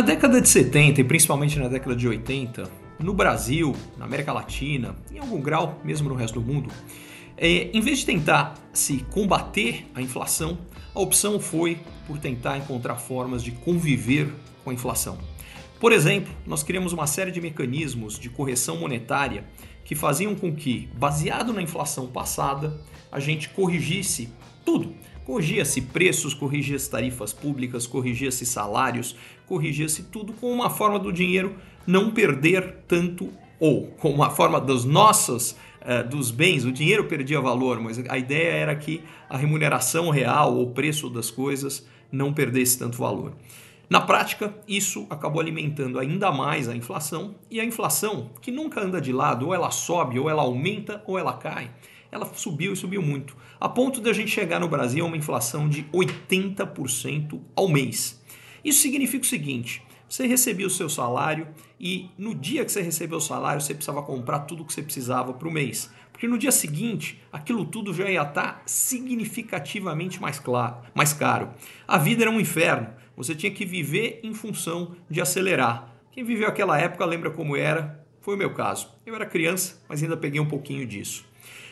década 0.00 0.40
de 0.40 0.48
70 0.48 1.00
e 1.00 1.04
principalmente 1.04 1.58
na 1.58 1.66
década 1.66 1.96
de 1.96 2.06
80, 2.06 2.70
no 3.00 3.12
Brasil, 3.12 3.74
na 3.98 4.04
América 4.04 4.32
Latina, 4.32 4.94
em 5.12 5.18
algum 5.18 5.40
grau, 5.40 5.80
mesmo 5.82 6.08
no 6.08 6.14
resto 6.14 6.40
do 6.40 6.46
mundo, 6.46 6.70
é, 7.36 7.70
em 7.72 7.80
vez 7.80 7.98
de 7.98 8.06
tentar 8.06 8.54
se 8.72 8.98
combater 9.10 9.84
a 9.92 10.00
inflação, 10.00 10.58
a 10.94 11.00
opção 11.00 11.40
foi 11.40 11.78
por 12.06 12.18
tentar 12.18 12.58
encontrar 12.58 12.94
formas 12.94 13.42
de 13.42 13.50
conviver 13.50 14.32
com 14.62 14.70
a 14.70 14.72
inflação. 14.72 15.18
Por 15.80 15.90
exemplo, 15.90 16.32
nós 16.46 16.62
criamos 16.62 16.92
uma 16.92 17.08
série 17.08 17.32
de 17.32 17.40
mecanismos 17.40 18.16
de 18.16 18.30
correção 18.30 18.76
monetária 18.76 19.44
que 19.84 19.96
faziam 19.96 20.36
com 20.36 20.54
que, 20.54 20.88
baseado 20.94 21.52
na 21.52 21.60
inflação 21.60 22.06
passada, 22.06 22.80
a 23.10 23.18
gente 23.18 23.48
corrigisse 23.48 24.28
tudo. 24.64 24.94
Corrigia-se 25.30 25.82
preços, 25.82 26.34
corrigia-se 26.34 26.90
tarifas 26.90 27.32
públicas, 27.32 27.86
corrigia-se 27.86 28.44
salários, 28.44 29.14
corrigia-se 29.46 30.02
tudo 30.02 30.32
com 30.32 30.50
uma 30.50 30.68
forma 30.68 30.98
do 30.98 31.12
dinheiro 31.12 31.54
não 31.86 32.10
perder 32.10 32.78
tanto 32.88 33.32
ou 33.60 33.86
com 33.92 34.10
uma 34.10 34.30
forma 34.30 34.60
dos 34.60 34.84
nossos 34.84 35.52
uh, 35.82 36.08
dos 36.08 36.32
bens, 36.32 36.64
o 36.64 36.72
dinheiro 36.72 37.04
perdia 37.04 37.40
valor, 37.40 37.78
mas 37.78 38.02
a 38.08 38.18
ideia 38.18 38.50
era 38.50 38.74
que 38.74 39.04
a 39.28 39.36
remuneração 39.36 40.10
real 40.10 40.56
ou 40.56 40.64
o 40.64 40.70
preço 40.72 41.08
das 41.08 41.30
coisas 41.30 41.86
não 42.10 42.32
perdesse 42.32 42.76
tanto 42.76 42.98
valor. 42.98 43.36
Na 43.88 44.00
prática, 44.00 44.52
isso 44.66 45.06
acabou 45.08 45.40
alimentando 45.40 46.00
ainda 46.00 46.32
mais 46.32 46.68
a 46.68 46.74
inflação, 46.74 47.36
e 47.48 47.60
a 47.60 47.64
inflação, 47.64 48.30
que 48.42 48.50
nunca 48.50 48.80
anda 48.80 49.00
de 49.00 49.12
lado, 49.12 49.46
ou 49.46 49.54
ela 49.54 49.70
sobe, 49.70 50.18
ou 50.18 50.28
ela 50.28 50.42
aumenta, 50.42 51.04
ou 51.06 51.16
ela 51.16 51.34
cai, 51.34 51.70
ela 52.10 52.30
subiu 52.34 52.72
e 52.72 52.76
subiu 52.76 53.02
muito, 53.02 53.36
a 53.58 53.68
ponto 53.68 54.00
de 54.00 54.08
a 54.10 54.12
gente 54.12 54.30
chegar 54.30 54.58
no 54.58 54.68
Brasil 54.68 55.04
a 55.04 55.08
uma 55.08 55.16
inflação 55.16 55.68
de 55.68 55.84
80% 55.84 57.40
ao 57.54 57.68
mês. 57.68 58.20
Isso 58.64 58.82
significa 58.82 59.24
o 59.24 59.28
seguinte: 59.28 59.82
você 60.08 60.26
recebia 60.26 60.66
o 60.66 60.70
seu 60.70 60.88
salário 60.88 61.46
e 61.78 62.10
no 62.18 62.34
dia 62.34 62.64
que 62.64 62.72
você 62.72 62.82
recebeu 62.82 63.18
o 63.18 63.20
salário 63.20 63.60
você 63.60 63.74
precisava 63.74 64.02
comprar 64.02 64.40
tudo 64.40 64.62
o 64.62 64.66
que 64.66 64.72
você 64.72 64.82
precisava 64.82 65.32
para 65.32 65.48
o 65.48 65.52
mês. 65.52 65.90
Porque 66.10 66.26
no 66.26 66.36
dia 66.36 66.50
seguinte 66.50 67.22
aquilo 67.32 67.64
tudo 67.64 67.94
já 67.94 68.10
ia 68.10 68.22
estar 68.22 68.62
significativamente 68.66 70.20
mais, 70.20 70.38
claro, 70.38 70.78
mais 70.94 71.12
caro. 71.12 71.50
A 71.86 71.96
vida 71.96 72.24
era 72.24 72.30
um 72.30 72.40
inferno. 72.40 72.88
Você 73.16 73.34
tinha 73.34 73.52
que 73.52 73.64
viver 73.64 74.20
em 74.22 74.34
função 74.34 74.96
de 75.08 75.20
acelerar. 75.20 75.94
Quem 76.10 76.24
viveu 76.24 76.48
aquela 76.48 76.78
época 76.78 77.04
lembra 77.04 77.30
como 77.30 77.56
era. 77.56 78.04
Foi 78.20 78.34
o 78.34 78.38
meu 78.38 78.52
caso. 78.52 78.88
Eu 79.06 79.14
era 79.14 79.26
criança, 79.26 79.82
mas 79.88 80.02
ainda 80.02 80.16
peguei 80.16 80.40
um 80.40 80.48
pouquinho 80.48 80.86
disso. 80.86 81.24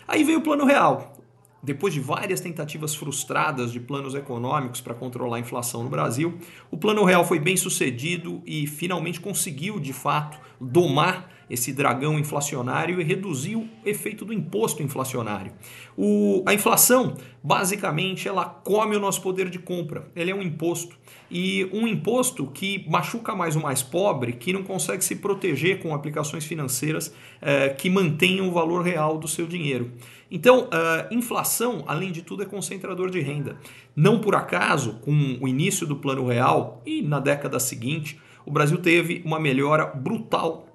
Aí 0.06 0.24
veio 0.24 0.38
o 0.38 0.42
plano 0.42 0.64
real. 0.64 1.14
Depois 1.62 1.92
de 1.92 2.00
várias 2.00 2.40
tentativas 2.40 2.94
frustradas 2.94 3.72
de 3.72 3.80
planos 3.80 4.14
econômicos 4.14 4.80
para 4.80 4.94
controlar 4.94 5.38
a 5.38 5.40
inflação 5.40 5.82
no 5.82 5.90
Brasil, 5.90 6.38
o 6.70 6.78
Plano 6.78 7.04
Real 7.04 7.24
foi 7.24 7.40
bem 7.40 7.56
sucedido 7.56 8.40
e 8.46 8.66
finalmente 8.66 9.20
conseguiu, 9.20 9.80
de 9.80 9.92
fato, 9.92 10.38
domar 10.60 11.28
esse 11.48 11.72
dragão 11.72 12.18
inflacionário 12.18 13.00
e 13.00 13.04
reduzir 13.04 13.56
o 13.56 13.68
efeito 13.84 14.24
do 14.24 14.32
imposto 14.32 14.82
inflacionário. 14.82 15.52
O, 15.96 16.42
a 16.46 16.54
inflação, 16.54 17.16
basicamente, 17.42 18.28
ela 18.28 18.44
come 18.44 18.96
o 18.96 19.00
nosso 19.00 19.22
poder 19.22 19.48
de 19.48 19.58
compra. 19.58 20.10
Ele 20.14 20.30
é 20.30 20.34
um 20.34 20.42
imposto. 20.42 20.96
E 21.30 21.68
um 21.72 21.86
imposto 21.86 22.46
que 22.46 22.88
machuca 22.88 23.34
mais 23.34 23.54
o 23.54 23.60
mais 23.60 23.82
pobre, 23.82 24.32
que 24.32 24.52
não 24.52 24.62
consegue 24.62 25.04
se 25.04 25.16
proteger 25.16 25.80
com 25.80 25.94
aplicações 25.94 26.44
financeiras 26.44 27.12
eh, 27.42 27.70
que 27.70 27.90
mantenham 27.90 28.48
o 28.48 28.52
valor 28.52 28.82
real 28.82 29.18
do 29.18 29.28
seu 29.28 29.46
dinheiro. 29.46 29.92
Então, 30.30 30.64
uh, 30.64 31.14
inflação, 31.14 31.84
além 31.86 32.12
de 32.12 32.22
tudo, 32.22 32.42
é 32.42 32.46
concentrador 32.46 33.10
de 33.10 33.20
renda. 33.20 33.56
Não 33.96 34.20
por 34.20 34.34
acaso, 34.34 34.94
com 35.00 35.38
o 35.40 35.48
início 35.48 35.86
do 35.86 35.96
Plano 35.96 36.26
Real 36.26 36.82
e 36.84 37.00
na 37.00 37.18
década 37.18 37.58
seguinte, 37.58 38.20
o 38.44 38.50
Brasil 38.50 38.78
teve 38.78 39.22
uma 39.24 39.40
melhora 39.40 39.86
brutal 39.86 40.67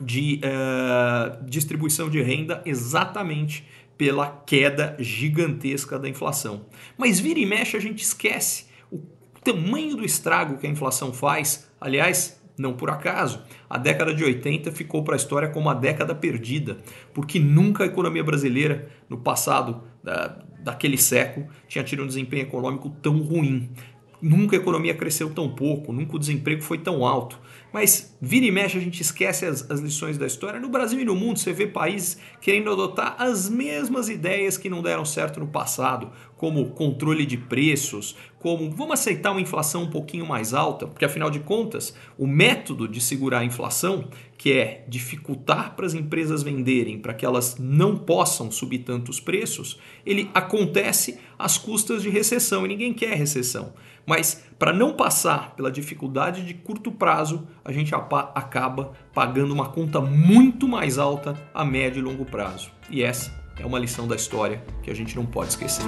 de 0.00 0.40
uh, 0.44 1.44
distribuição 1.44 2.10
de 2.10 2.20
renda 2.22 2.62
exatamente 2.64 3.66
pela 3.96 4.28
queda 4.46 4.96
gigantesca 4.98 5.98
da 5.98 6.08
inflação. 6.08 6.66
Mas 6.96 7.18
vira 7.18 7.40
e 7.40 7.46
mexe 7.46 7.76
a 7.76 7.80
gente 7.80 8.02
esquece 8.02 8.66
o 8.90 9.00
tamanho 9.42 9.96
do 9.96 10.04
estrago 10.04 10.58
que 10.58 10.66
a 10.66 10.70
inflação 10.70 11.12
faz. 11.12 11.70
Aliás, 11.80 12.40
não 12.58 12.74
por 12.74 12.90
acaso, 12.90 13.42
a 13.68 13.78
década 13.78 14.14
de 14.14 14.24
80 14.24 14.72
ficou 14.72 15.02
para 15.02 15.14
a 15.14 15.16
história 15.16 15.48
como 15.48 15.68
a 15.68 15.74
década 15.74 16.14
perdida, 16.14 16.78
porque 17.12 17.38
nunca 17.38 17.84
a 17.84 17.86
economia 17.86 18.24
brasileira, 18.24 18.88
no 19.08 19.18
passado 19.18 19.82
da, 20.02 20.38
daquele 20.60 20.96
século, 20.96 21.46
tinha 21.68 21.84
tido 21.84 22.02
um 22.02 22.06
desempenho 22.06 22.42
econômico 22.42 22.90
tão 23.02 23.18
ruim. 23.18 23.70
Nunca 24.22 24.56
a 24.56 24.58
economia 24.58 24.94
cresceu 24.94 25.30
tão 25.30 25.54
pouco, 25.54 25.92
nunca 25.92 26.16
o 26.16 26.18
desemprego 26.18 26.62
foi 26.62 26.78
tão 26.78 27.04
alto. 27.04 27.38
Mas 27.72 28.15
vira 28.20 28.46
e 28.46 28.50
mexe 28.50 28.78
a 28.78 28.80
gente 28.80 29.00
esquece 29.00 29.44
as, 29.44 29.70
as, 29.70 29.80
lições 29.80 30.18
da 30.18 30.26
história. 30.26 30.60
No 30.60 30.68
Brasil 30.68 31.00
e 31.00 31.04
no 31.04 31.14
mundo 31.14 31.38
você 31.38 31.52
vê 31.52 31.66
países 31.66 32.18
querendo 32.40 32.70
adotar 32.70 33.16
as 33.18 33.48
mesmas 33.48 34.08
ideias 34.08 34.56
que 34.56 34.70
não 34.70 34.82
deram 34.82 35.04
certo 35.04 35.40
no 35.40 35.46
passado, 35.46 36.10
como 36.36 36.70
controle 36.70 37.24
de 37.24 37.36
preços, 37.36 38.16
como 38.38 38.70
vamos 38.70 38.94
aceitar 38.94 39.32
uma 39.32 39.40
inflação 39.40 39.84
um 39.84 39.90
pouquinho 39.90 40.26
mais 40.26 40.52
alta, 40.52 40.86
porque 40.86 41.04
afinal 41.04 41.30
de 41.30 41.40
contas, 41.40 41.96
o 42.18 42.26
método 42.26 42.86
de 42.86 43.00
segurar 43.00 43.40
a 43.40 43.44
inflação, 43.44 44.08
que 44.36 44.52
é 44.52 44.84
dificultar 44.86 45.74
para 45.74 45.86
as 45.86 45.94
empresas 45.94 46.42
venderem, 46.42 46.98
para 46.98 47.14
que 47.14 47.24
elas 47.24 47.56
não 47.58 47.96
possam 47.96 48.50
subir 48.50 48.80
tantos 48.80 49.18
preços, 49.18 49.78
ele 50.04 50.30
acontece 50.34 51.18
às 51.38 51.56
custas 51.56 52.02
de 52.02 52.10
recessão 52.10 52.64
e 52.64 52.68
ninguém 52.68 52.92
quer 52.92 53.14
recessão. 53.14 53.72
Mas 54.06 54.44
para 54.58 54.72
não 54.72 54.94
passar 54.94 55.54
pela 55.56 55.70
dificuldade 55.70 56.46
de 56.46 56.54
curto 56.54 56.92
prazo, 56.92 57.46
a 57.64 57.72
gente 57.72 57.94
acaba 58.20 58.92
pagando 59.12 59.52
uma 59.52 59.68
conta 59.68 60.00
muito 60.00 60.68
mais 60.68 60.98
alta 60.98 61.34
a 61.54 61.64
médio 61.64 62.00
e 62.00 62.02
longo 62.02 62.24
prazo. 62.24 62.70
E 62.90 63.02
essa 63.02 63.32
é 63.58 63.64
uma 63.64 63.78
lição 63.78 64.06
da 64.06 64.16
história 64.16 64.62
que 64.82 64.90
a 64.90 64.94
gente 64.94 65.16
não 65.16 65.26
pode 65.26 65.50
esquecer. 65.50 65.86